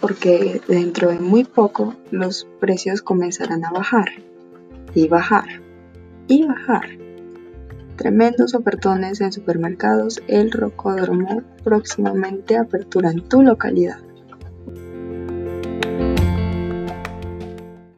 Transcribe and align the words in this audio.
porque 0.00 0.60
dentro 0.68 1.10
de 1.10 1.18
muy 1.18 1.44
poco 1.44 1.94
los 2.10 2.46
precios 2.60 3.02
comenzarán 3.02 3.64
a 3.64 3.70
bajar 3.70 4.08
y 4.94 5.08
bajar 5.08 5.46
y 6.26 6.46
bajar. 6.46 6.88
Tremendos 7.96 8.54
ofertones 8.54 9.20
en 9.20 9.32
supermercados 9.32 10.22
El 10.26 10.50
Rocódromo 10.50 11.42
próximamente 11.62 12.56
apertura 12.56 13.10
en 13.10 13.28
tu 13.28 13.42
localidad. 13.42 13.98